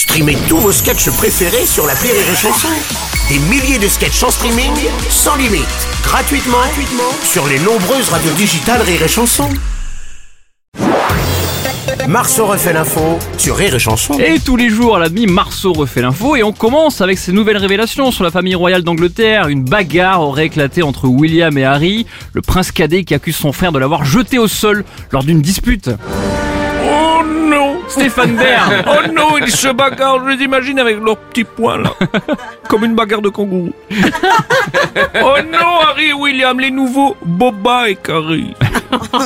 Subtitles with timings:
[0.00, 2.68] Streamez tous vos sketchs préférés sur la Rire et Chanson.
[3.28, 4.72] Des milliers de sketchs en streaming,
[5.10, 5.66] sans limite,
[6.02, 9.46] gratuitement, gratuitement sur les nombreuses radios digitales Rire et Chanson.
[12.08, 14.18] Marceau refait l'info sur Rire et Chanson.
[14.18, 17.32] Et tous les jours à la demi, Marceau refait l'info et on commence avec ces
[17.32, 19.48] nouvelles révélations sur la famille royale d'Angleterre.
[19.48, 23.70] Une bagarre aurait éclaté entre William et Harry, le prince cadet qui accuse son frère
[23.70, 24.82] de l'avoir jeté au sol
[25.12, 25.90] lors d'une dispute.
[26.86, 31.44] Oh non Stéphane Bern Oh non, ils se bagarrent, je les imagine avec leurs petits
[31.44, 31.92] poings là.
[32.68, 33.72] Comme une bagarre de kangourou.
[35.22, 38.54] Oh non, Harry et William, les nouveaux Boba et Carrie.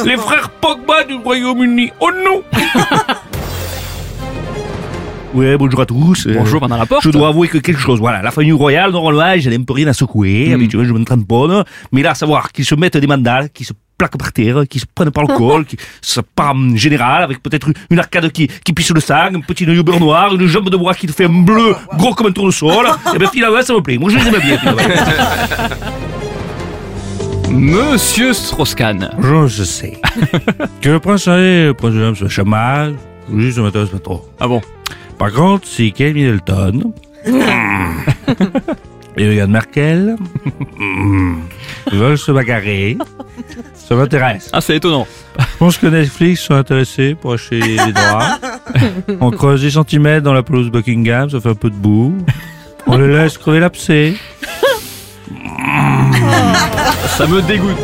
[0.05, 1.93] Les frères Pogba du Royaume-Uni.
[2.01, 2.43] Oh non
[5.35, 6.29] Ouais, bonjour à tous.
[6.29, 7.03] Euh, Bonjour, Bernard Laporte.
[7.03, 9.89] Je dois avouer que quelque chose, voilà, la famille royale, normalement, ai un peu rien
[9.89, 10.51] à secouer.
[10.51, 10.53] Mm.
[10.53, 11.65] Habituellement, je me tamponne.
[11.91, 14.87] Mais là, savoir qu'ils se mettent des mandales, qu'ils se plaquent par terre, qu'ils se
[14.93, 18.91] prennent par le col, qu'ils se en général, avec peut-être une arcade qui, qui pisse
[18.91, 21.43] le sang, un petit œil beurre noir, une jambe de bois qui te fait un
[21.43, 22.87] bleu gros comme un tournesol.
[23.15, 23.99] Et ben, finalement, ça me plaît.
[23.99, 24.59] Moi, je les aime bien.
[27.51, 29.11] Monsieur Strauss-Kahn.
[29.21, 30.01] Je, je sais.
[30.81, 32.97] que le prince Harry le prince William se chamaillent,
[33.31, 34.29] lui, ça m'intéresse pas trop.
[34.41, 34.61] Ah bon?
[35.19, 36.93] Par contre, si Kate Middleton
[39.17, 40.17] et Meghan Merkel
[41.93, 42.99] veulent se bagarrer,
[43.89, 44.51] ça m'intéresse.
[44.53, 45.07] Ah c'est étonnant.
[45.39, 48.39] Je pense que Netflix sont intéressés pour acheter les droits.
[49.21, 52.15] On creuse des centimètres dans la pelouse Buckingham, ça fait un peu de boue.
[52.87, 54.15] On les laisse crever l'abcès.
[57.17, 57.77] Ça me dégoûte.